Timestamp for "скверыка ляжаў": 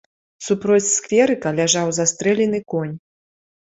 0.93-1.87